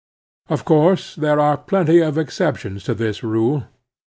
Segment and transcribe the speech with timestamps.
[0.49, 3.65] Of course there are plenty of exceptions to this rule.